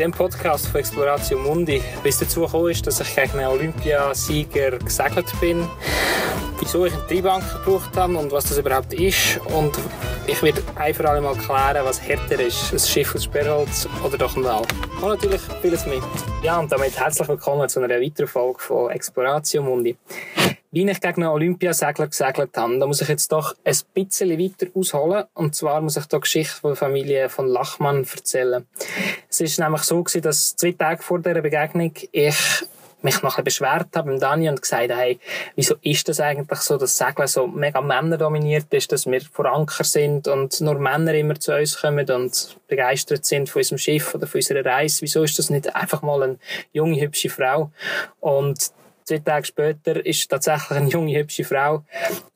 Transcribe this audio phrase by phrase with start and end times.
[0.00, 5.26] dem Podcast von Exploratio Mundi bis dazu gekommen ist, dass ich gegen einen Olympiasieger gesegelt
[5.42, 5.68] bin,
[6.58, 9.78] wieso ich einen Treibanker gebraucht habe und was das überhaupt ist und
[10.26, 14.16] ich werde ein für alle mal klären, was härter ist, ein Schiff aus Sperrholz oder
[14.16, 14.62] doch ein Wal.
[15.02, 16.02] Und natürlich vieles mit.
[16.42, 19.98] Ja, und damit herzlich willkommen zu einer weiteren Folge von Exploratio Mundi.
[20.72, 24.66] Wie ich gegen einen Olympiasegler gesegelt habe, da muss ich jetzt doch ein bisschen weiter
[24.72, 25.24] ausholen.
[25.34, 28.64] Und zwar muss ich da die Geschichte von der Familie von Lachmann erzählen.
[29.28, 32.36] Es ist nämlich so gewesen, dass zwei Tage vor dieser Begegnung ich
[33.02, 35.18] mich ein beschwert habe mit Dani und gesagt, hey,
[35.56, 39.84] wieso ist das eigentlich so, dass Segeln so mega männerdominiert ist, dass wir vor Anker
[39.84, 44.26] sind und nur Männer immer zu uns kommen und begeistert sind von unserem Schiff oder
[44.26, 45.02] von unserer Reise.
[45.02, 46.38] Wieso ist das nicht einfach mal eine
[46.72, 47.70] junge, hübsche Frau?
[48.20, 48.70] Und
[49.10, 51.82] Zwei Tage später ist tatsächlich eine junge, hübsche Frau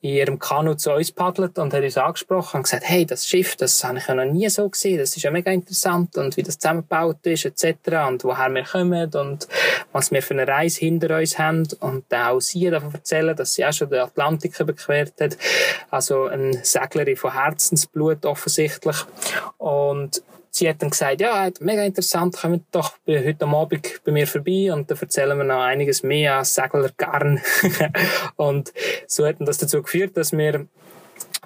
[0.01, 3.55] in ihrem Kanu zu uns paddelt und hat uns angesprochen und gesagt, hey, das Schiff,
[3.55, 6.43] das habe ich ja noch nie so gesehen, das ist ja mega interessant und wie
[6.43, 7.77] das zusammengebaut ist, etc.
[8.09, 9.47] und woher wir kommen und
[9.93, 13.65] was wir für eine Reise hinter uns haben und auch sie davon erzählen, dass sie
[13.65, 15.37] auch schon den Atlantik überquert hat.
[15.91, 18.97] Also eine Seglerin von Herzensblut offensichtlich.
[19.59, 20.21] Und
[20.55, 24.71] sie hat dann gesagt, ja, mega interessant, kommt doch heute am Abend bei mir vorbei
[24.71, 27.41] und dann erzählen wir noch einiges mehr als Segler gern.
[28.37, 28.71] und
[29.07, 30.65] so hat das dazu geführt, dass wir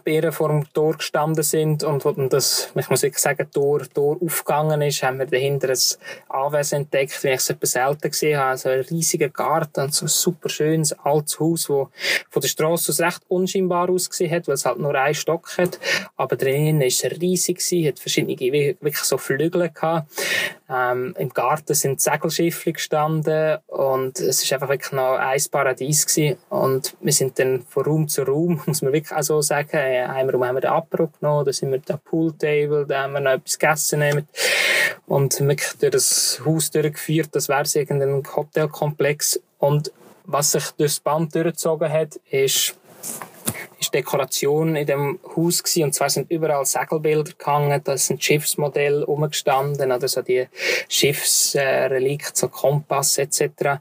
[0.10, 3.82] Bären vor dem Tor gestanden sind und wo dann das, ich muss wirklich sagen, Tor,
[3.94, 5.78] Tor aufgegangen ist, haben wir dahinter ein
[6.30, 8.50] Anwesen entdeckt, wie ich es etwas selten gesehen habe.
[8.50, 12.92] Also ein riesiger Garten und so ein super schönes altes Haus, das von der Straße
[12.92, 15.80] aus recht unscheinbar ausgesehen hat, weil es halt nur einen Stock hat.
[16.18, 18.36] Aber drinnen ist es riesig hat verschiedene,
[18.82, 20.10] wirklich so Flügel gehabt.
[20.72, 26.38] Ähm, Im Garten sind Segelschiffe gestanden und es ist einfach wirklich noch ein Paradies gewesen.
[26.50, 30.02] Und wir sind dann von Raum zu Raum, muss man wirklich auch so sagen, äh,
[30.02, 33.32] einmal haben wir den Apro genommen, da sind wir den Pooltable, da haben wir noch
[33.32, 34.28] etwas gegessen nehmen.
[35.08, 39.42] und wirklich durch das Haus durchgeführt, das wäre irgendein Hotelkomplex.
[39.58, 39.92] Und
[40.26, 42.76] was sich durchs Band durchgezogen hat, ist
[43.80, 45.84] ist Dekoration in dem Haus gewesen.
[45.86, 50.48] Und zwar sind überall Segelbilder gehangen, da sind Schiffsmodelle umgestanden, oder so die
[50.88, 53.80] Schiffsrelikte, so Kompass etc.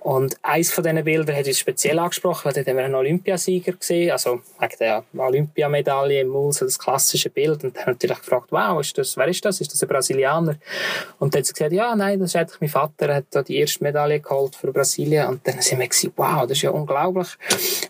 [0.00, 3.72] Und eins von diesen Bildern hat uns speziell angesprochen, weil dort haben wir einen Olympiasieger
[3.72, 7.62] gesehen, also wegen der Olympiamedaille im Maul, das klassische Bild.
[7.62, 9.60] Und dann haben natürlich gefragt, wow, ist das, wer ist das?
[9.60, 10.56] Ist das ein Brasilianer?
[11.18, 13.58] Und dann hat sie gesagt, ja, nein, das ist eigentlich mein Vater, hat da die
[13.58, 15.26] erste Medaille geholt für Brasilien.
[15.26, 17.28] Und dann sind wir gesagt, wow, das ist ja unglaublich.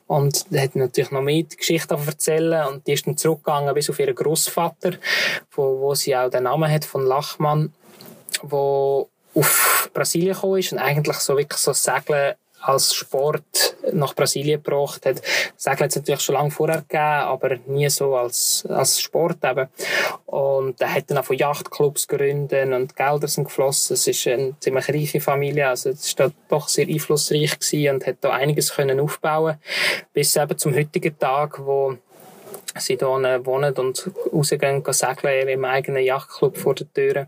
[0.09, 2.67] Und dann hat natürlich noch mehr die Geschichte erzählen.
[2.69, 4.93] Und die ist dann zurückgegangen bis auf ihren Großvater,
[5.53, 7.73] wo, wo sie auch den Namen hat von Lachmann,
[8.43, 14.63] wo auf Brasilien gekommen ist und eigentlich so wirklich so Segeln als Sport nach Brasilien
[14.63, 15.23] gebracht hat.
[15.57, 19.69] Segeln hat es natürlich schon lange vorher gegeben, aber nie so als, als Sport eben.
[20.27, 23.95] Und er hat dann auch von Yachtclubs gegründet und Gelder sind geflossen.
[23.95, 28.17] Es ist eine ziemlich reiche Familie, also es da doch sehr einflussreich gewesen und hat
[28.21, 29.59] da einiges können aufbauen
[30.13, 31.97] bis eben zum heutigen Tag, wo
[32.77, 33.07] sie hier
[33.45, 37.27] wohnen und rausgehen segeln im eigenen Yachtclub vor der Tür.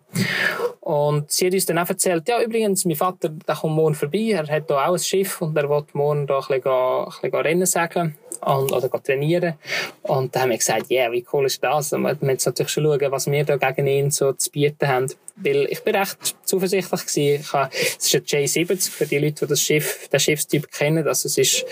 [0.80, 4.30] Und sie hat uns dann auch erzählt, ja, übrigens, mein Vater, der kommt morgen vorbei,
[4.32, 7.34] er hat hier auch ein Schiff und er will morgen da ein bisschen, ein bisschen
[7.34, 9.54] Rennen segeln und, oder trainieren.
[10.02, 11.92] Und dann haben wir gesagt, ja, yeah, wie cool ist das?
[11.92, 15.06] Und wir müssen natürlich schon schauen, was wir da gegen ihn so zu bieten haben.
[15.36, 17.52] Weil ich bin recht zuversichtlich gewesen.
[17.52, 21.06] Habe, es ist ein J70 für die Leute, die das Schiff, den Schiffstyp kennen.
[21.06, 21.64] Also es ist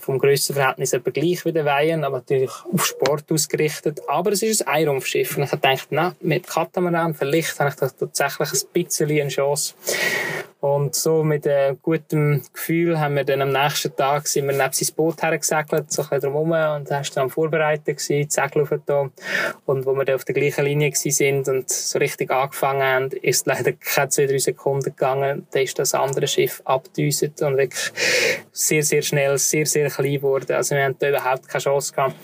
[0.00, 4.00] vom Grössenverhältnis etwa gleich wie der Weihen, aber natürlich auf Sport ausgerichtet.
[4.08, 5.36] Aber es ist ein Einrumpfschiff.
[5.36, 9.28] Und ich habe gedacht, na, mit Katamaran, vielleicht habe ich da tatsächlich ein bisschen eine
[9.28, 9.74] Chance.
[10.60, 14.72] Und so mit einem guten Gefühl haben wir dann am nächsten Tag sind wir neben
[14.72, 19.08] sein Boot hergesegelt, so ein bisschen drumherum und dann am Vorbereiten gewesen, die Segel da.
[19.64, 23.46] Und wo wir dann auf der gleichen Linie sind und so richtig angefangen haben, ist
[23.46, 25.46] leider keine zwei, drei Sekunden gegangen.
[25.50, 27.92] Da ist das andere Schiff abgedüset und wirklich
[28.52, 30.52] sehr, sehr schnell, sehr, sehr klein geworden.
[30.52, 32.14] Also wir haben da überhaupt keine Chance gehabt.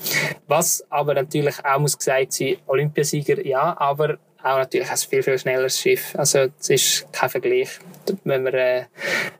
[0.46, 5.38] Was aber natürlich auch muss gesagt sein, Olympiasieger, ja, aber auch natürlich ein viel, viel
[5.38, 6.14] schnelleres Schiff.
[6.16, 7.78] Also es ist kein Vergleich,
[8.24, 8.84] wenn man äh,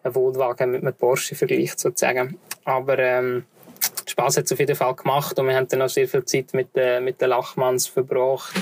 [0.03, 2.39] einen Wohnwagen mit einem Porsche vergleicht sozusagen.
[2.65, 3.45] Aber ähm,
[4.07, 6.55] Spaß hat es auf jeden Fall gemacht und wir haben dann auch sehr viel Zeit
[6.55, 8.55] mit, äh, mit den Lachmanns verbracht.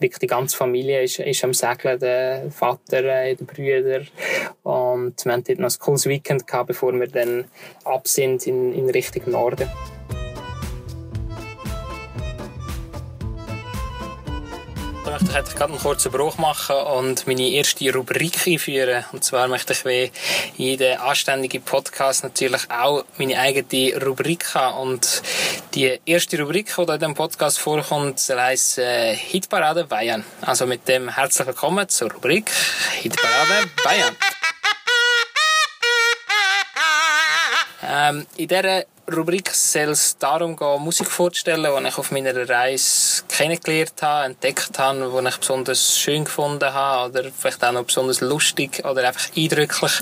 [0.00, 4.02] Die ganze Familie ist, ist am Segeln, der Vater, äh, die Brüder
[4.62, 7.44] und wir haben dort noch ein cooles Weekend gehabt, bevor wir dann
[7.84, 9.68] ab sind in, in Richtung Norden.
[15.10, 19.04] Möchte ich eigentlich gerade einen kurzen Bruch machen und meine erste Rubrik einführen.
[19.12, 20.12] Und zwar möchte ich wie
[20.56, 24.78] jeder anständige Podcast natürlich auch meine eigene Rubrik haben.
[24.78, 25.22] Und
[25.74, 30.24] die erste Rubrik, die in diesem Podcast vorkommt, heisst äh, Hitparade Bayern.
[30.42, 32.50] Also mit dem herzlich willkommen zur Rubrik
[33.02, 34.16] Hitparade Bayern.
[37.92, 38.84] Ähm, in dieser
[39.16, 44.78] Rubrik soll es darum gehen, Musik vorzustellen, die ich auf meiner Reise kennengelernt habe, entdeckt
[44.78, 49.28] habe, die ich besonders schön gefunden habe oder vielleicht auch noch besonders lustig oder einfach
[49.36, 49.92] eindrücklich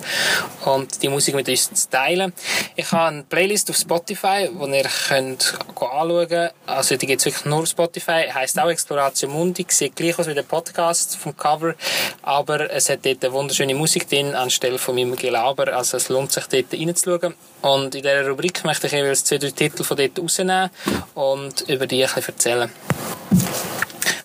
[0.67, 2.33] und die Musik mit uns zu teilen.
[2.77, 6.53] Ich habe eine Playlist auf Spotify, die ihr könnt anschauen könnt.
[6.67, 10.27] Also die gibt es wirklich nur auf Spotify, heisst auch Exploration Mundi, sieht gleich aus
[10.27, 11.75] wie der Podcast vom Cover,
[12.23, 16.33] aber es hat dort eine wunderschöne Musik drin anstelle von meinem Gelaber, also es lohnt
[16.33, 17.35] sich dort reinzuschauen.
[17.61, 20.71] Und in dieser Rubrik möchte ich jeweils zwei, drei Titel von dort rausnehmen
[21.15, 22.71] und über die ein erzählen.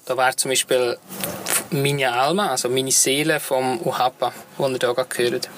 [0.05, 0.97] Da wäre zum Beispiel
[1.71, 5.49] Meine Alma, also Meine Seele vom Uhapa, die ihr hier gerade hört.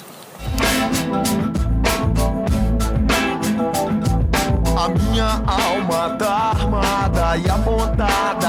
[4.77, 8.44] A minha alma tá armada e apontada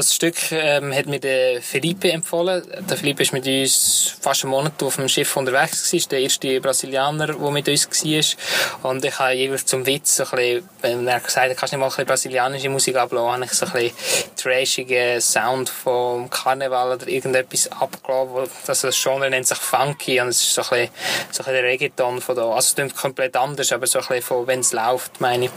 [0.00, 2.62] Das Stück ähm, hat mir der Felipe empfohlen.
[2.88, 6.08] Der Felipe ist mit uns fast einen Monat auf dem Schiff unterwegs gewesen.
[6.08, 8.90] Der erste Brasilianer, der mit uns war.
[8.90, 11.76] Und ich habe jeweils zum Witz so ein bisschen, wenn er gesagt hat, kannst du
[11.76, 13.92] nicht mal ein bisschen brasilianische Musik ablassen, habe ich so ein bisschen
[14.40, 18.50] trashigen Sound vom Karneval oder irgendetwas abgelassen.
[18.66, 20.88] Das Genre nennt sich Funky und es ist so ein bisschen,
[21.30, 22.42] so ein bisschen der Reggaeton von da.
[22.42, 25.50] Also es klingt komplett anders, aber so ein bisschen von, wenn es läuft, meine ich.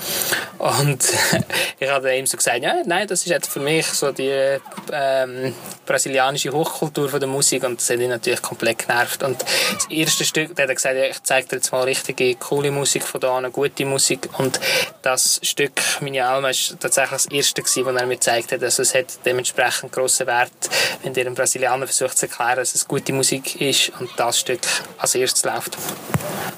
[0.58, 1.04] Und
[1.80, 4.58] ich habe ihm so gesagt, ja, nein, das ist jetzt für mich so die
[4.92, 5.54] ähm,
[5.86, 9.24] brasilianische Hochkultur von der Musik und das hat ihn natürlich komplett genervt.
[9.24, 12.36] Und das erste Stück, da hat er gesagt, ja, ich zeige dir jetzt mal richtige,
[12.36, 14.60] coole Musik von da, eine gute Musik und
[15.02, 18.62] das Stück «Meine Alma» ist tatsächlich das erste das er mir gezeigt hat.
[18.80, 20.52] Also es hat dementsprechend grossen Wert,
[21.04, 24.62] wenn dir ein Brasilianer versucht zu erklären, dass es gute Musik ist und das Stück
[24.98, 25.78] als erstes läuft.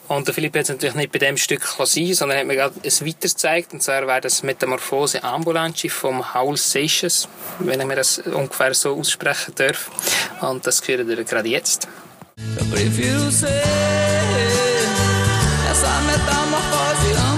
[0.07, 2.83] Und der Philipp hat natürlich nicht bei dem Stück sein, sondern hat mir gerade ein
[2.83, 7.27] weiteres gezeigt, und zwar wäre das «Metamorphose Ambulante» vom Haul Seixas
[7.59, 9.89] wenn ich mir das ungefähr so aussprechen darf.
[10.41, 11.87] Und das hören wir gerade jetzt.
[12.37, 13.47] Eu prefiro ser
[15.71, 17.34] essa metamorfose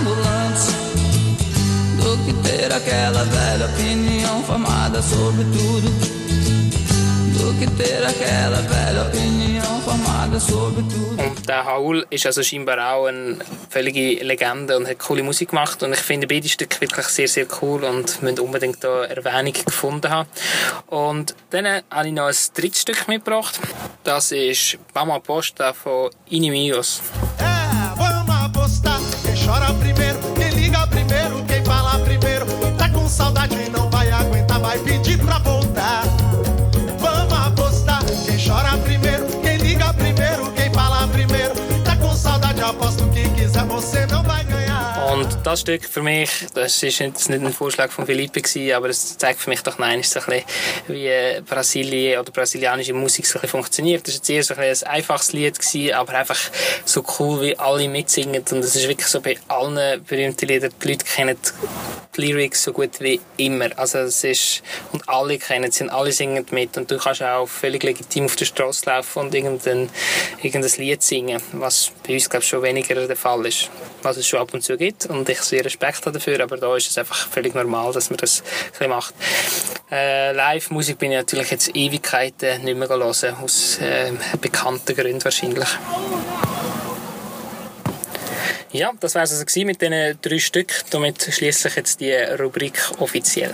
[7.37, 11.17] do que ter aquela velha opinião formada sobre tudo.
[11.17, 13.37] Und der Haul ist also scheinbar auch eine
[13.69, 15.81] völlige Legende und hat coole Musik gemacht.
[15.81, 20.09] Und ich finde beide Stücke wirklich sehr, sehr cool und müssen unbedingt da Erwähnung gefunden
[20.11, 20.29] haben.
[20.87, 23.59] Und dann habe ich noch ein drittes Stück mitgebracht.
[24.03, 27.01] Das ist Vamos Aposta von Inimios.
[27.39, 28.99] É, vamos apostar.
[29.23, 30.19] Quem chora primeiro,
[33.09, 33.86] saudade não
[45.27, 48.87] Und das Stück für mich, das ist jetzt nicht ein Vorschlag von Felipe gewesen, aber
[48.87, 50.45] es zeigt für mich doch nein, ist so ein bisschen,
[50.87, 54.07] wie äh, Brasilien oder brasilianische Musik so ein funktioniert.
[54.07, 56.39] Das war jetzt eher so ein, ein einfaches Lied gewesen, aber einfach
[56.85, 60.87] so cool, wie alle mitsingen und es ist wirklich so bei allen berühmten Liedern, die
[60.87, 61.35] Leute kennen
[62.15, 63.69] die Lyrics so gut wie immer.
[63.77, 67.47] Also es ist, und alle kennen sie und alle singen mit und du kannst auch
[67.47, 69.89] völlig legitim auf der Straße laufen und irgendein,
[70.41, 73.69] irgendein Lied singen, was bei uns glaube ich schon weniger der Fall ist.
[74.01, 76.89] Was es schon ab und zu gibt und ich sehr Respekt dafür, aber da ist
[76.89, 78.43] es einfach völlig normal, dass man das
[78.79, 79.13] ein macht.
[79.91, 85.69] Äh, Live-Musik bin ich natürlich jetzt Ewigkeiten nicht mehr hören, aus äh, bekannten Gründen wahrscheinlich.
[88.71, 90.73] Ja, das war es also mit diesen drei Stück.
[90.91, 93.53] Damit schließe ich jetzt die Rubrik offiziell.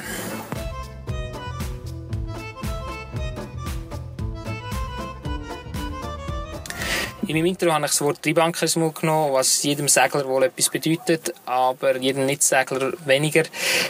[7.33, 11.33] In meinem Intro habe ich das Wort Triebbankerismus genommen, was jedem Segler wohl etwas bedeutet,
[11.47, 13.41] aber jedem Nicht-Segler weniger.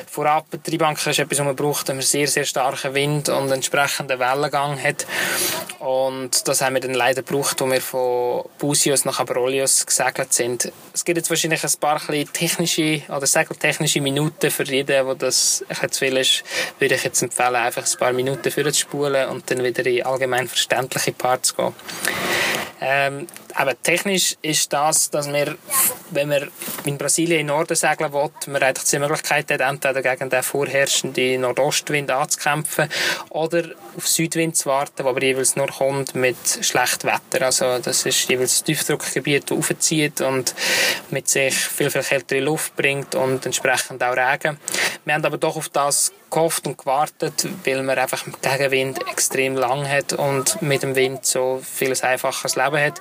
[0.10, 4.18] Vorab, Triebbanker ist etwas, was man braucht, wenn man sehr, sehr starken Wind und entsprechenden
[4.18, 5.06] Wellengang hat.
[5.80, 10.72] Und das haben wir dann leider gebraucht, als wir von Busios nach Abrolios gesegelt sind.
[10.94, 12.00] Es gibt jetzt wahrscheinlich ein paar
[12.32, 16.46] technische oder segeltechnische Minuten für jeden, der das zu viel ist,
[16.80, 21.12] würde ich jetzt empfehlen, einfach ein paar Minuten vorzuspulen und dann wieder in allgemein verständliche
[21.12, 21.74] Parts zu gehen.
[22.86, 25.56] Ähm, aber technisch ist das, dass wir,
[26.10, 26.48] wenn wir
[26.86, 31.42] in Brasilien in Norden segeln wollen, man eigentlich die Möglichkeit hat, entweder gegen den vorherrschenden
[31.42, 32.90] Nordostwind anzukämpfen
[33.30, 33.64] oder
[33.96, 37.46] auf Südwind zu warten, der aber jeweils nur kommt mit schlechtem Wetter.
[37.46, 40.56] Also das ist jeweils das Tiefdruckgebiet, das aufzieht und
[41.12, 44.58] mit sich viel, viel kältere Luft bringt und entsprechend auch Regen.
[45.06, 49.88] Wir haben aber doch auf das gehofft und gewartet, weil man einfach Gegenwind extrem lang
[49.88, 53.00] hat und mit dem Wind so vieles einfacheres Leben hat.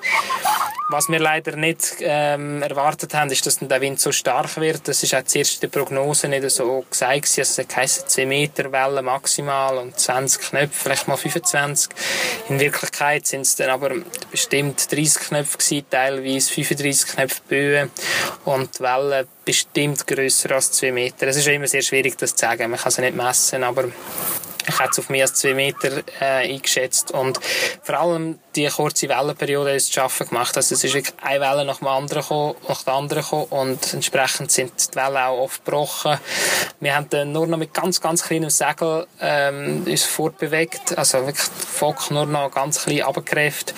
[0.91, 4.87] Was wir leider nicht ähm, erwartet haben, ist, dass der Wind so stark wird.
[4.89, 7.39] Das ist auch in der Prognose nicht so gesagt.
[7.39, 11.91] Also es heisst 10 Meter Welle maximal und 20 Knöpfe, vielleicht mal 25.
[12.51, 13.93] In Wirklichkeit sind es dann aber
[14.31, 17.91] bestimmt 30 Knöpfe gewesen, teilweise 35 Knöpfe Böen
[18.45, 21.27] und die Welle bestimmt grösser als 2 Meter.
[21.27, 22.71] Es ist immer sehr schwierig, das zu sagen.
[22.71, 23.85] Man kann sie nicht messen, aber
[24.67, 27.41] ich hätte es auf mehr als zwei Meter äh, eingeschätzt und
[27.83, 30.57] vor allem die kurze Wellenperiode ist zu schaffen gemacht.
[30.57, 33.95] Also es ist wirklich eine Welle nach, dem anderen gekommen, nach der anderen gekommen und
[33.95, 36.19] entsprechend sind die Wellen auch oft gebrochen.
[36.81, 41.47] Wir haben dann nur noch mit ganz, ganz kleinem Segel ähm, uns fortbewegt, also wirklich
[41.47, 43.75] Fock nur noch ganz klein abgekräft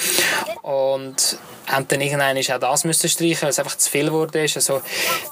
[0.62, 4.40] und haben dann irgendwann auch das müssen streichen, weil es einfach zu viel wurde.
[4.40, 4.82] Also,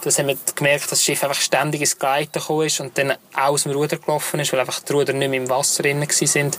[0.02, 3.14] das haben wir gemerkt, dass das Schiff einfach ständig ins Gleiten gekommen ist und dann
[3.34, 6.58] aus dem Ruder gelaufen ist, weil einfach die Ruder nicht mehr im Wasser drin sind.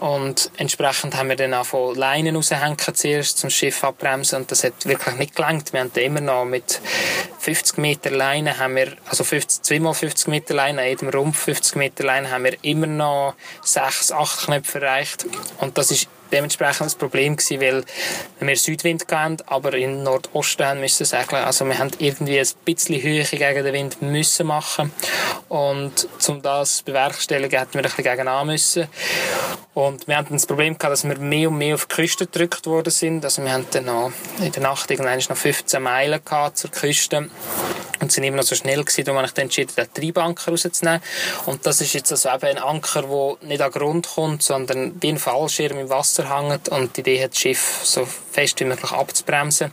[0.00, 4.64] Und entsprechend haben wir dann auch von Leinen raushängen zuerst zum Schiff abbremsen und das
[4.64, 5.72] hat wirklich nicht gelangt.
[5.72, 6.80] Wir haben dann immer noch mit
[7.38, 11.76] 50 Meter Leine haben wir, also 50, zweimal 50 Meter Leine, an jedem Rumpf 50
[11.76, 15.26] Meter Leine haben wir immer noch 6, 8 Knöpfe erreicht.
[15.58, 17.84] Und das ist dementsprechend das Problem gewesen, weil
[18.40, 21.44] wir Südwind hatten, aber in Nordosten haben müssen segeln.
[21.44, 24.92] Also wir haben irgendwie ein bisschen Höhe gegen den Wind müssen machen
[25.48, 28.88] und um das zu bewerkstelligen, hätten wir ein bisschen gegen müssen.
[29.76, 32.64] Und wir hatten das Problem gehabt, dass wir mehr und mehr auf die Küste gedrückt
[32.64, 33.22] worden sind.
[33.22, 37.28] Also wir hatten dann noch in der Nacht irgendwann noch 15 Meilen gehabt zur Küste
[38.00, 41.02] und sind immer noch so schnell gewesen, da habe ich dann entschieden, den Treibanker rauszunehmen.
[41.44, 45.10] Und das ist jetzt also eben ein Anker, der nicht an Grund kommt, sondern wie
[45.10, 48.92] ein Fallschirm im Wasser hängt und die Idee hat, das Schiff so fest wie möglich
[48.92, 49.72] abzubremsen.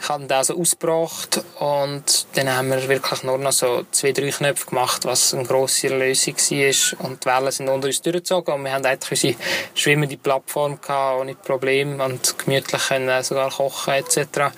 [0.00, 4.30] Ich habe dann also ausgebracht und dann haben wir wirklich nur noch so zwei, drei
[4.30, 8.64] Knöpfe gemacht, was eine grosse Lösung war und die Wellen sind unter uns durchgezogen und
[8.64, 9.34] wir haben eigentlich unsere
[9.74, 14.52] schwimmende Plattform gehabt, ohne Probleme und gemütlich können sogar kochen etc.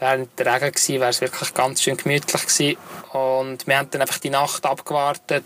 [0.00, 2.76] Während der Regen war, wäre es wirklich ganz schön gemütlich gewesen.
[3.12, 5.44] Und wir haben dann einfach die Nacht abgewartet,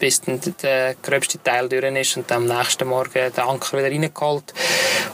[0.00, 3.90] bis dann der gröbste Teil durch ist und dann am nächsten Morgen den Anker wieder
[3.90, 4.52] reingeholt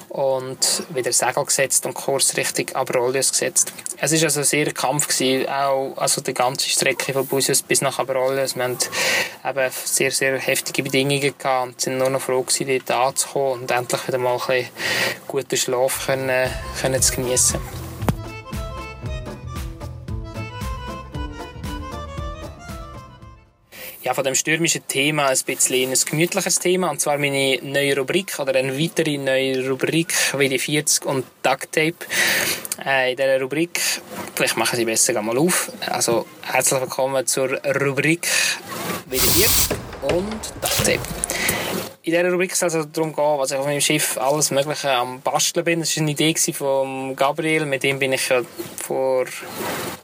[0.09, 3.73] und wieder Segel gesetzt und Kurs Richtung Abrollius gesetzt.
[3.99, 7.99] Es war also sehr Kampf gewesen, auch also die ganze Strecke von Busius bis nach
[7.99, 8.57] Abrollius.
[8.57, 8.79] Wir hatten
[9.45, 13.71] eben sehr, sehr heftige Bedingungen gehabt und sind nur noch froh gewesen, dort anzukommen und
[13.71, 14.69] endlich wieder mal ein bisschen
[15.27, 17.88] guten Schlaf können, können zu geniessen.
[24.09, 26.89] Ja, von dem stürmischen Thema ein bisschen ein gemütliches Thema.
[26.91, 31.95] Und zwar meine neue Rubrik oder eine weitere neue Rubrik WD40 und Duct Tape.
[32.83, 33.79] Äh, in dieser Rubrik,
[34.35, 35.71] vielleicht machen Sie besser mal auf.
[35.87, 37.51] Also herzlich willkommen zur
[37.83, 38.27] Rubrik
[39.11, 39.73] WD40
[40.15, 41.28] und Duct Tape.
[42.09, 44.91] In dieser Rubrik soll es also darum gehen, was ich auf meinem Schiff alles Mögliche
[44.91, 45.81] am Basteln bin.
[45.81, 48.41] Das war eine Idee von Gabriel, mit dem bin ich ja
[48.79, 49.27] vor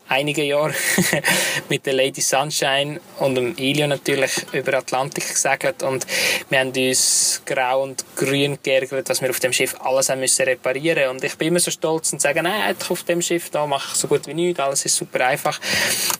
[0.09, 0.75] einigen Jahren
[1.71, 5.83] mit der Lady Sunshine und dem Ilio natürlich über Atlantik gesegelt.
[5.83, 6.07] Und
[6.51, 10.45] wir haben uns grau und grün geärgert, dass wir auf dem Schiff alles haben müssen
[10.45, 11.09] reparieren.
[11.09, 13.99] Und ich bin immer so stolz und sage, nein, auf dem Schiff da mache ich
[13.99, 15.59] so gut wie nichts, alles ist super einfach,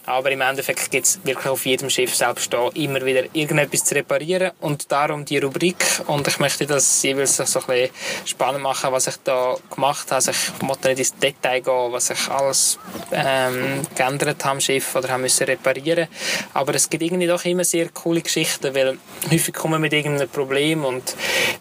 [0.07, 3.95] aber im Endeffekt gibt es wirklich auf jedem Schiff selbst da immer wieder irgendetwas zu
[3.95, 4.53] reparieren.
[4.61, 5.74] Und darum die Rubrik
[6.07, 7.91] und ich möchte das jeweils so ein bisschen
[8.25, 12.11] spannend machen, was ich da gemacht habe, also ich möchte nicht ins Detail gehen, was
[12.11, 12.79] ich alles
[13.13, 16.09] ähm, geändert haben am Schiff oder haben müssen reparieren.
[16.53, 18.99] Aber es gibt irgendwie doch immer sehr coole Geschichten, weil
[19.31, 21.15] häufig kommen wir mit irgendeinem Problem und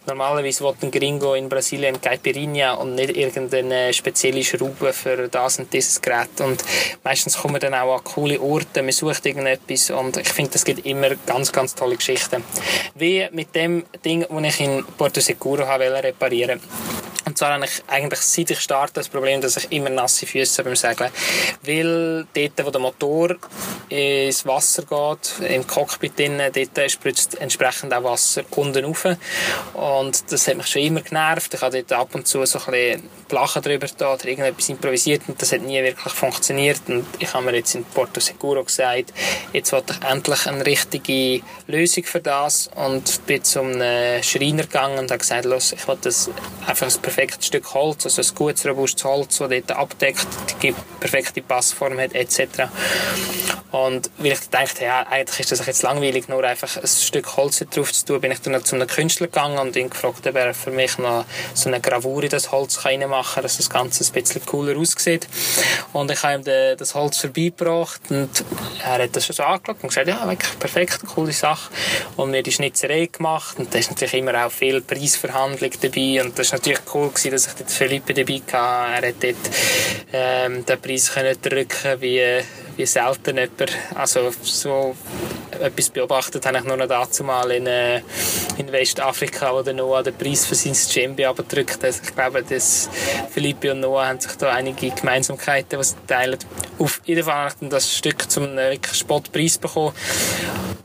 [0.05, 5.74] normalerweise will ein Gringo in Brasilien Caipirinha und nicht irgendeine spezielle Schraube für das und
[5.74, 6.39] dieses Gerät.
[6.39, 6.63] Und
[7.03, 10.65] meistens kommen wir dann auch an coole Orte, man sucht irgendetwas und ich finde, es
[10.65, 12.43] gibt immer ganz, ganz tolle Geschichten.
[12.96, 16.60] Wie mit dem Ding, das ich in Porto Seguro reparieren
[17.33, 20.63] und zwar habe ich eigentlich seit ich starte das Problem, dass ich immer nasse Füße
[20.63, 21.09] beim Segeln.
[21.63, 23.37] Weil dort, wo der Motor
[23.89, 29.07] ins Wasser geht, im Cockpit drin, dort spritzt entsprechend auch Wasser unten rauf.
[29.73, 31.55] Und das hat mich schon immer genervt.
[31.55, 35.23] Ich habe dort ab und zu so ein bisschen Lachen drüber da oder irgendetwas improvisiert
[35.27, 36.81] und das hat nie wirklich funktioniert.
[36.87, 39.11] Und ich habe mir jetzt in Porto Seguro gesagt,
[39.53, 43.73] jetzt wollte ich endlich eine richtige Lösung für das und bin zum
[44.21, 46.29] Schreiner gegangen und habe gesagt, los, ich will das
[46.67, 50.27] einfach ein perfektes perfektes Stück Holz, also ein gutes, robustes Holz, das dort abdeckt,
[50.61, 52.67] die perfekte Passform hat, etc.
[53.73, 57.65] Und weil ich dachte, ja, eigentlich ist das jetzt langweilig, nur einfach ein Stück Holz
[57.71, 60.53] drauf zu tun, bin ich dann zu einem Künstler gegangen und ihn gefragt, ob er
[60.53, 61.25] für mich noch
[61.55, 65.27] so eine Gravur in das Holz reinmachen kann, dass das Ganze ein bisschen cooler aussieht.
[65.91, 68.45] Und ich habe ihm das Holz vorbeigebracht und
[68.83, 71.71] er hat das schon so angeschaut und gesagt, ja, wirklich perfekt, coole Sache.
[72.15, 76.37] Und mir die Schnitzerei gemacht und da ist natürlich immer auch viel Preisverhandlung dabei und
[76.37, 79.05] das war natürlich cool gewesen, dass ich dort Philippe dabei hatte.
[79.05, 79.36] Er hat dort
[80.12, 82.41] ähm, den Preis können drücken wie,
[82.75, 83.72] wie selten jemand.
[83.96, 84.96] Also so
[85.60, 88.01] etwas beobachtet habe ich nur noch dazu mal in, äh,
[88.58, 91.96] in Westafrika, wo der Noah den Preis für sein Djembe abgedrückt hat.
[92.03, 92.89] Ich glaube, dass
[93.32, 96.38] Philippe und Noah haben sich da einige Gemeinsamkeiten, was teilen.
[96.79, 99.93] Auf jeden Fall habe ich dann das Stück zum äh, Spottpreis bekommen.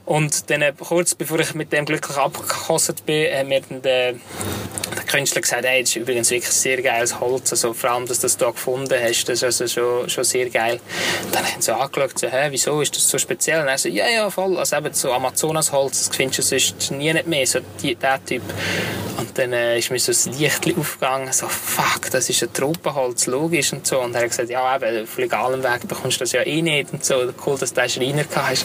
[0.09, 4.13] Und dann, äh, kurz bevor ich mit dem glücklich abgekostet bin, hat mir dann der,
[4.15, 7.53] der Künstler gesagt, hey, das ist übrigens wirklich sehr geiles Holz.
[7.53, 10.49] Also, vor allem, dass du das hier gefunden hast, das ist also schon, schon sehr
[10.49, 10.81] geil.
[11.25, 13.61] Und dann haben sie angeschaut, so, hä, wieso ist das so speziell?
[13.61, 14.57] Und er so, ja, ja, voll.
[14.57, 18.43] Also eben so Amazonasholz, das findest du sonst nie nicht mehr, so die, Typ.
[19.19, 23.27] Und dann äh, ist mir so ein Licht aufgegangen, so, fuck, das ist ein Tropenholz,
[23.27, 24.01] logisch und so.
[24.01, 26.95] Und er hat gesagt, ja, eben, auf legalem Weg bekommst du das ja eh nicht
[26.95, 27.31] und so.
[27.45, 28.65] Cool, dass du einen Schreiner hast.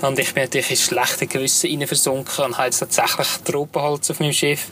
[0.00, 4.32] Und ich bin natürlich schlechte Gewissen rein versunken und habe jetzt tatsächlich Tropenholz auf meinem
[4.32, 4.66] Schiff.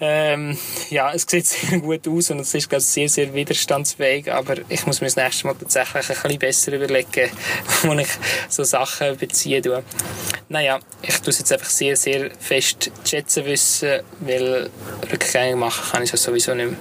[0.00, 0.58] Ähm,
[0.90, 4.56] ja, es sieht sehr gut aus und es ist, glaube ich, sehr, sehr widerstandsfähig, aber
[4.68, 7.30] ich muss mir das nächste Mal tatsächlich ein bisschen besser überlegen,
[7.82, 8.08] wo ich
[8.48, 9.82] so Sachen beziehe.
[10.48, 14.70] Naja, ich tue es jetzt einfach sehr, sehr fest schätzen wissen, weil
[15.10, 16.78] Rückgänge machen kann ich es sowieso nicht mehr.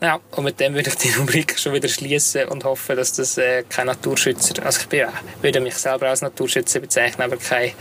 [0.00, 3.38] Naja, und mit dem würde ich die Rubrik schon wieder schließen und hoffe, dass das
[3.38, 5.06] äh, kein Naturschützer, also ich bin,
[5.40, 7.71] würde mich selber als Naturschützer bezeichnen, aber kein,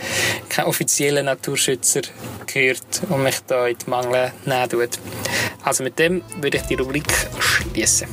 [0.49, 2.01] kein offizieller Naturschützer
[2.45, 4.99] gehört und mich da in die Mangel nehmen tut.
[5.63, 7.05] Also mit dem würde ich die Rubrik
[7.39, 8.07] schließen.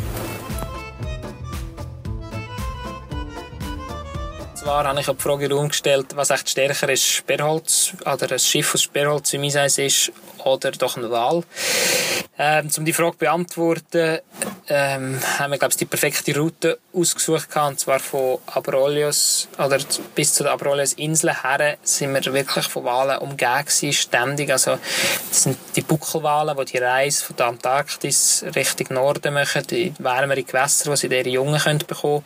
[4.69, 8.83] Zwar habe ich die Frage gestellt, was echt stärker ist, Sperrholz oder ein Schiff aus
[8.83, 10.13] Sperrholz im Einsatz ist
[10.45, 11.43] oder doch ein Wal.
[12.39, 14.19] Ähm, um die Frage zu beantworten,
[14.69, 19.79] ähm, haben wir, glaube ich, die perfekte Route ausgesucht gehabt, und zwar von Abrolios oder
[20.15, 24.53] bis zu der Abrolios Insel her sind wir wirklich von Walen umgeben gewesen, ständig.
[24.53, 24.79] Also,
[25.31, 30.43] das sind die Buckelwale, die die Reise von der Antarktis Richtung Norden machen, die wärmere
[30.43, 32.25] Gewässer, wo sie ihre Jungen können bekommen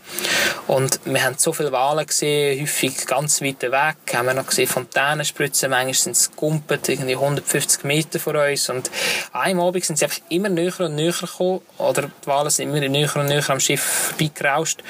[0.67, 3.97] Und wir haben so viele Wale gesehen, häufig ganz weit weg.
[4.15, 8.69] Haben wir noch gesehen Fontänenspritzen, manchmal sind es gumpet, irgendwie 150 Meter von uns.
[8.69, 8.91] Und
[9.33, 12.87] einem Abend sind sie einfach immer näher und näher gekommen, oder die Wale sind immer
[12.89, 14.83] näher und näher am Schiff vorbeigerauscht,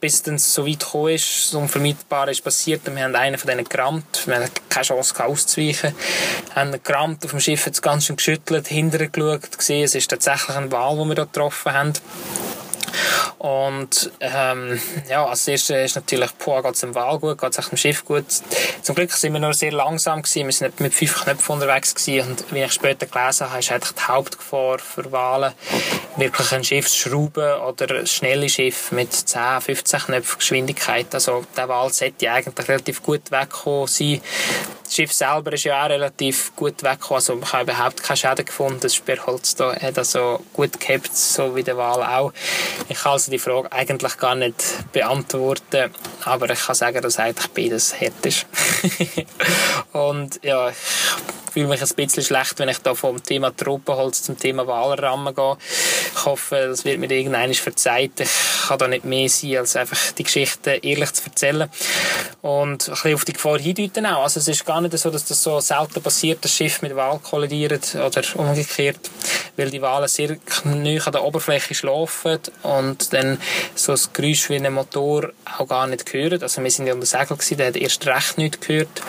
[0.00, 3.38] bis es dann so weit gekommen ist, so unvermeidbar ist passiert, und wir haben einen
[3.38, 5.94] von denen gerammt, wir hatten keine Chance auszuweichen,
[6.54, 9.94] haben ihn gerammt auf dem Schiff, hat es ganz schön geschüttelt, hinterher geschaut, gesehen, es
[9.94, 11.92] ist tatsächlich ein Wal, den wir da getroffen haben.
[13.38, 17.68] Und ähm, ja, als erstes ist natürlich, boah, geht es dem Wal gut, geht es
[17.68, 18.24] dem Schiff gut.
[18.82, 22.30] Zum Glück sind wir nur sehr langsam gewesen, wir sind mit fünf Knöpfen unterwegs gewesen.
[22.30, 25.54] und wie ich später gelesen habe, ist eigentlich die Hauptgefahr für Wale
[26.16, 31.14] wirklich ein Schiff zu schrauben oder ein schnelles Schiff mit 10, 15 Knöpfen Geschwindigkeit.
[31.14, 34.20] Also der Wal sollte eigentlich relativ gut wegkommen sein
[34.88, 37.16] das Schiff selber ist ja auch relativ gut weggekommen.
[37.16, 38.80] Also ich habe überhaupt keine Schäden gefunden.
[38.80, 42.32] Das Sperrholz da hat also gut gehabt, so wie der Wal auch.
[42.88, 45.92] Ich kann also die Frage eigentlich gar nicht beantworten,
[46.24, 48.46] aber ich kann sagen, dass eigentlich beides hart ist.
[49.92, 50.76] Und ja, ich
[51.52, 55.56] fühle mich ein bisschen schlecht, wenn ich da vom Thema Tropenholz zum Thema Walrahmen gehe.
[56.14, 58.20] Ich hoffe, das wird mir irgendwann verzeiht.
[58.20, 58.30] Ich
[58.68, 61.68] kann da nicht mehr sein, als einfach die Geschichte ehrlich zu erzählen.
[62.42, 64.22] Und ein bisschen auf die Gefahr hindeuten auch.
[64.22, 67.18] Also es ist gar nicht so, dass das so selten passiert, dass Schiff mit Wal
[67.18, 69.10] kollidiert oder umgekehrt,
[69.56, 73.38] weil die Wale sehr neu an der Oberfläche schlafen und dann
[73.74, 76.42] so das Geräusch wie ein Motor auch gar nicht hören.
[76.42, 79.02] Also wir sind ja unter Segel der hat erst recht nichts gehört.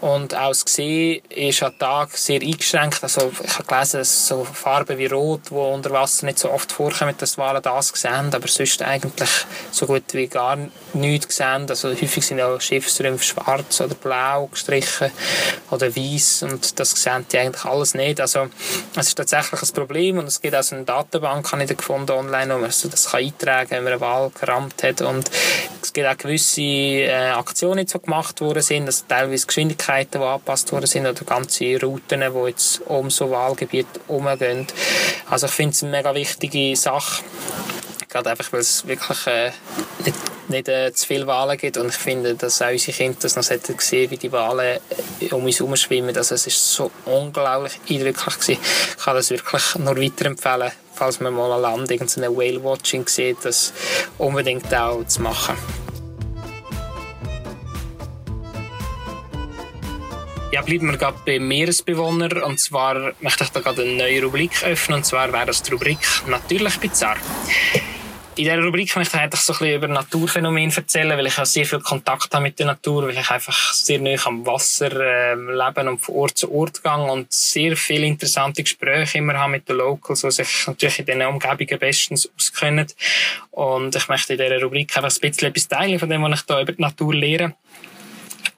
[0.00, 3.02] Und auch das Gesehen ist an Tag sehr eingeschränkt.
[3.02, 6.72] Also ich habe gelesen, dass so Farben wie Rot, die unter Wasser nicht so oft
[6.72, 9.28] vorkommen, dass Wale das sehen, aber sonst eigentlich
[9.70, 10.56] so gut wie gar
[10.94, 11.66] nichts sehen.
[11.68, 14.89] Also häufig sind ja Schiffsrümpfe schwarz oder blau gestrichen
[15.70, 18.20] oder weiß und das sehen die eigentlich alles nicht.
[18.20, 18.48] Also
[18.96, 22.12] es ist tatsächlich ein Problem und es gibt auch so eine Datenbank, habe ich gefunden
[22.12, 25.30] online, wo man das kann eintragen kann, wenn man einen Wal gerammt hat und
[25.82, 30.26] es gibt auch gewisse äh, Aktionen, die so gemacht worden sind, also teilweise Geschwindigkeiten, die
[30.26, 34.66] angepasst worden sind oder ganze Routen, die jetzt um so Wahlgebiet herumgehen.
[35.28, 37.22] Also ich finde es eine mega wichtige Sache
[38.10, 39.52] gerade einfach, weil es wirklich äh,
[40.04, 40.16] nicht,
[40.48, 43.44] nicht äh, zu viele Wahlen gibt und ich finde, dass auch unsere Kinder das noch
[43.44, 44.78] sehen, wie die Wahlen
[45.20, 46.16] äh, um uns herum schwimmen.
[46.16, 48.58] Also es ist so unglaublich eindrücklich gewesen.
[48.98, 53.72] Ich kann das wirklich nur weiterempfehlen, falls man mal an Land irgendeine Whale-Watching sieht, das
[54.18, 55.56] unbedingt auch zu machen.
[60.52, 62.44] Ja, bleiben wir gerade beim Meeresbewohner.
[62.44, 64.98] Und zwar möchte ich da gerade eine neue Rubrik öffnen.
[64.98, 67.16] Und zwar wäre das die Rubrik Natürlich bizarr.
[68.40, 71.44] In dieser Rubrik möchte ich eigentlich so ein bisschen über Naturphänomene erzählen, weil ich auch
[71.44, 75.34] sehr viel Kontakt habe mit der Natur, weil ich einfach sehr nah am Wasser äh,
[75.34, 79.68] leben und von Ort zu Ort gehe und sehr viele interessante Gespräche immer habe mit
[79.68, 82.86] den Locals, die sich natürlich in diesen Umgebungen bestens auskennen.
[83.50, 86.46] Und ich möchte in dieser Rubrik einfach ein bisschen etwas teilen von dem, was ich
[86.46, 87.54] da über die Natur lehre.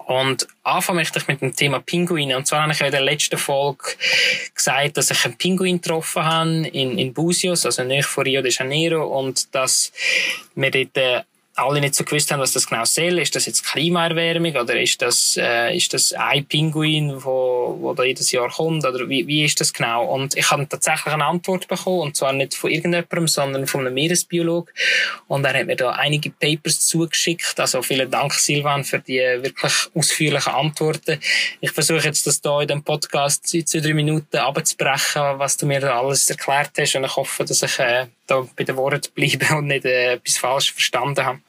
[0.07, 2.37] Und anfangen möchte ich mit dem Thema Pinguine.
[2.37, 3.85] Und zwar habe ich in der letzten Folge
[4.55, 8.53] gesagt, dass ich einen Pinguin getroffen habe in, in Busios, also nicht von Rio de
[8.53, 9.93] Janeiro, und dass
[10.55, 11.23] wir dort äh,
[11.55, 13.19] alle nicht so gewusst haben, was das genau soll.
[13.19, 18.05] Ist das jetzt Klimaerwärmung oder ist das, äh, ist das ein Pinguin, wo, wo da
[18.05, 20.07] jedes Jahr kommt oder wie, wie ist das genau?
[20.07, 23.95] Und ich habe tatsächlich eine Antwort bekommen und zwar nicht von irgendjemandem, sondern von einem
[23.95, 24.73] Meeresbiolog
[25.29, 27.61] und er hat mir da einige Papers zugeschickt.
[27.61, 31.21] Also vielen Dank Silvan für die wirklich ausführlichen Antworten.
[31.61, 35.67] Ich versuche jetzt das da in dem Podcast in zwei, drei Minuten abzubrechen, was du
[35.67, 39.11] mir da alles erklärt hast und ich hoffe, dass ich äh, da bei den Worten
[39.15, 41.41] bleibe und nicht äh, etwas falsch verstanden habe.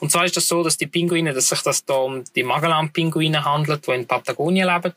[0.00, 3.44] Und zwar ist das so, dass die Pinguine, dass sich das da um die Magellan-Pinguine
[3.44, 4.92] handelt, die in Patagonien leben.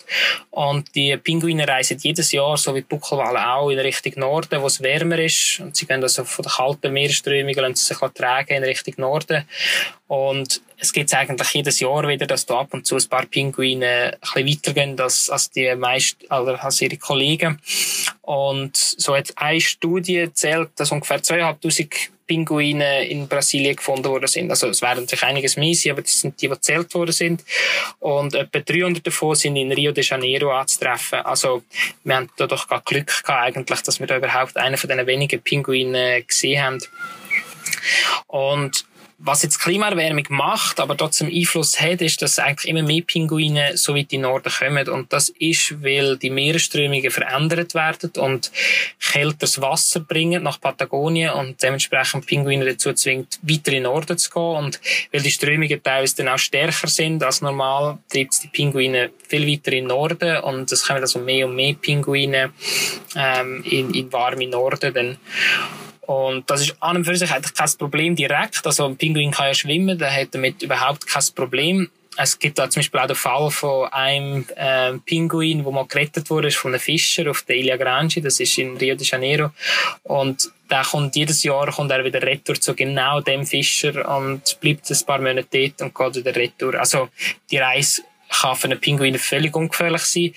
[0.50, 4.68] Und die Pinguine reisen jedes Jahr, so wie die Buckelwale auch, in Richtung Norden, wo
[4.68, 5.60] es wärmer ist.
[5.60, 9.48] Und sie gehen also von den kalten Meeresströmungen lassen sich tragen in Richtung Norden.
[10.08, 14.14] Und es gibt eigentlich jedes Jahr wieder, dass da ab und zu ein paar Pinguine
[14.14, 17.60] ein bisschen weitergehen als, als die meisten, als ihre Kollegen.
[18.22, 24.50] Und so hat eine Studie erzählt, dass ungefähr 2500 Pinguine in Brasilien gefunden worden sind.
[24.50, 27.44] Also es werden sich einiges mehr aber das sind die, die gezählt worden sind.
[28.00, 31.20] Und etwa 300 davon sind in Rio de Janeiro anzutreffen.
[31.20, 31.64] Also
[32.04, 35.08] wir haben da doch gar Glück gehabt eigentlich, dass wir da überhaupt einen von diesen
[35.08, 36.80] wenigen Pinguinen gesehen haben.
[38.28, 38.86] Und
[39.18, 43.96] was jetzt Klimaerwärmung macht, aber trotzdem Einfluss hat, ist, dass eigentlich immer mehr Pinguine so
[43.96, 44.90] weit in den Norden kommen.
[44.90, 48.52] Und das ist, weil die Meeresströmungen verändert werden und
[49.00, 54.30] kälteres Wasser bringen nach Patagonien und dementsprechend Pinguine dazu zwingt, weiter in den Norden zu
[54.30, 54.44] gehen.
[54.44, 54.82] Und
[55.14, 59.48] weil die Strömungen teilweise dann auch stärker sind als normal, treibt es die Pinguine viel
[59.48, 62.52] weiter in den Norden und es kommen also mehr und mehr Pinguine
[63.16, 64.94] ähm, in, in warme Norden.
[64.94, 65.18] Dann.
[66.08, 68.66] Und das ist an und für sich eigentlich kein Problem direkt.
[68.66, 71.90] Also ein Pinguin kann ja schwimmen, der hat damit überhaupt kein Problem.
[72.18, 76.30] Es gibt da zum Beispiel auch den Fall von einem äh, Pinguin, wo mal gerettet
[76.30, 78.22] wurde von einem Fischer auf der Ilha Grande.
[78.22, 79.52] Das ist in Rio de Janeiro.
[80.04, 84.90] Und der kommt jedes Jahr kommt er wieder retour zu genau dem Fischer und bleibt
[84.90, 86.76] ein paar Monate dort und geht wieder retour.
[86.76, 87.10] Also
[87.52, 90.34] die Reise kann für einen Pinguin völlig ungefährlich sein,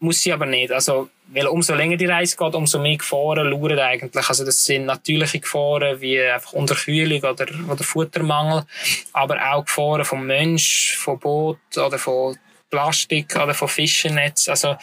[0.00, 0.72] muss sie aber nicht.
[0.72, 4.28] Also weil umso länger die Reise geht, umso mehr Gefahren lauern eigentlich.
[4.28, 8.64] Also das sind natürliche Gefahren wie einfach Unterkühlung oder, oder Futtermangel,
[9.12, 12.36] aber auch Gefahren vom Mensch, vom Boot oder von
[12.70, 14.48] Plastik oder von Fischernetz.
[14.48, 14.76] Also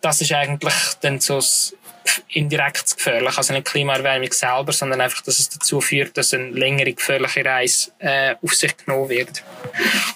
[0.00, 1.74] das ist eigentlich dann so das
[2.28, 3.36] indirekt gefährlich.
[3.36, 7.90] Also nicht Klimaerwärmung selber, sondern einfach, dass es dazu führt, dass eine längere gefährliche Reise
[7.98, 9.42] äh, auf sich genommen wird.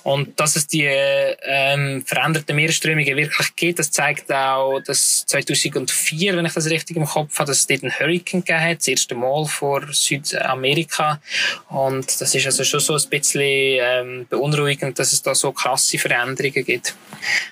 [0.03, 6.47] Und dass es die ähm, veränderten Meeresströmungen wirklich gibt, das zeigt auch, dass 2004, wenn
[6.47, 9.15] ich das richtig im Kopf habe, dass es dort einen Hurricane gegeben hat, das erste
[9.15, 11.21] Mal vor Südamerika.
[11.69, 15.99] Und das ist also schon so ein bisschen ähm, beunruhigend, dass es da so krasse
[15.99, 16.95] Veränderungen gibt.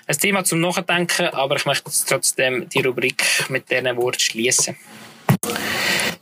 [0.07, 4.75] Ein Thema zum Nachdenken, aber ich möchte trotzdem die Rubrik mit diesen Worten schließen.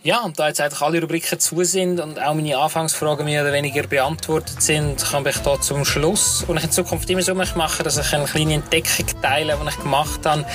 [0.05, 3.51] Ja, und da jetzt eigentlich alle Rubriken zu sind und auch meine Anfangsfragen mehr oder
[3.51, 6.43] weniger beantwortet sind, komme ich da zum Schluss.
[6.47, 9.79] Und ich in Zukunft immer so machen, dass ich eine kleine Entdeckung teile, die ich
[9.79, 10.45] gemacht habe.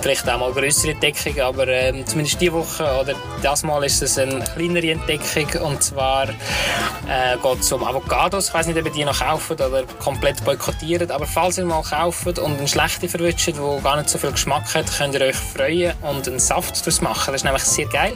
[0.00, 4.16] Vielleicht auch mal größere Entdeckung, aber äh, zumindest diese Woche oder das Mal ist es
[4.18, 5.62] eine kleinere Entdeckung.
[5.62, 8.50] Und zwar äh, geht es um Avocados.
[8.50, 11.10] Ich weiß nicht, ob ihr die noch kaufen oder komplett boykottieren.
[11.10, 14.72] Aber falls ihr mal kauft und eine schlechte verwünscht, die gar nicht so viel Geschmack
[14.76, 17.32] hat, könnt ihr euch freuen und einen Saft daraus machen.
[17.32, 18.12] Das ist nämlich sehr geil.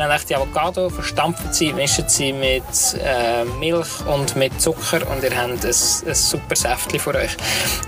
[0.00, 2.62] Habt ihr die Avocado, verstampft sie, mischt sie mit
[3.02, 7.36] äh, Milch und mit Zucker und ihr habt ein, ein super Säftchen für euch.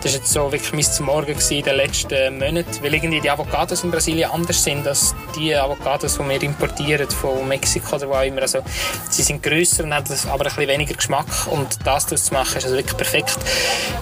[0.03, 3.31] Das war jetzt so wirklich mein zum Morgen in den letzten Monaten, weil irgendwie die
[3.31, 8.14] Avocados in Brasilien anders sind als die Avocados, die wir importieren von Mexiko oder wo
[8.14, 8.42] auch immer.
[8.42, 8.61] Also,
[9.09, 12.57] sie sind grösser und haben aber ein bisschen weniger Geschmack und das daraus zu machen
[12.57, 13.38] ist also wirklich perfekt.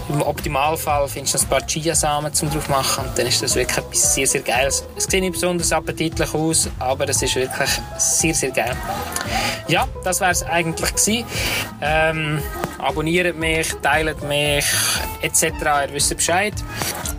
[0.09, 3.79] Im Optimalfall findest du ein paar Chiasamen zum drauf machen und dann ist das wirklich
[3.79, 4.85] etwas sehr, sehr Geiles.
[4.97, 8.76] Es sieht nicht besonders appetitlich aus, aber es ist wirklich sehr, sehr gerne.
[9.68, 11.24] Ja, das wäre es eigentlich gewesen.
[11.82, 12.42] Ähm,
[12.78, 14.64] abonniert mich, teilt mich
[15.22, 15.42] etc.
[15.87, 16.54] Ihr wisst Bescheid.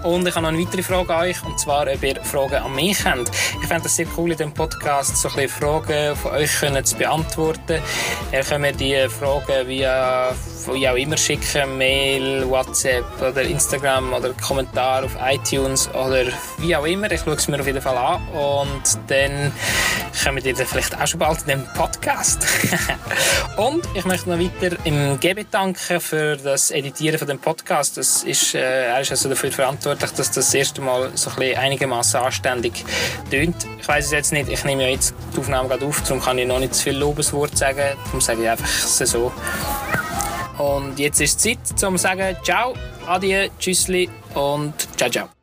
[0.03, 2.73] Und ich habe noch eine weitere Frage an euch, und zwar, ob ihr Fragen an
[2.73, 3.29] mich habt.
[3.61, 6.95] Ich fände es sehr cool, in diesem Podcast so ein bisschen Fragen von euch zu
[6.97, 7.81] beantworten.
[8.31, 10.33] Ihr könnt mir die Fragen via
[10.67, 16.25] wie auch immer schicken, Mail, WhatsApp oder Instagram oder Kommentar auf iTunes oder
[16.57, 17.11] wie auch immer.
[17.11, 19.51] Ich schaue es mir auf jeden Fall an und dann
[20.23, 22.45] kommen wir vielleicht auch schon bald in den Podcast.
[23.57, 27.97] und ich möchte noch weiter im Gebe danken für das Editieren von dem Podcast.
[27.97, 31.57] Das ist, äh, er ist also dafür verantwortlich, dass das, das erste Mal so ein
[31.57, 32.83] einigermaßen anständig
[33.31, 33.55] tönt.
[33.79, 36.37] Ich weiß es jetzt nicht, ich nehme ja jetzt die Aufnahme gerade auf, darum kann
[36.37, 37.97] ich noch nicht zu viel Lobeswort sagen.
[38.05, 39.31] Darum sage ich einfach so.
[40.59, 42.73] Und jetzt ist es Zeit, um zu sagen Ciao,
[43.07, 45.38] Adieu, Tschüssli und Ciao, ciao.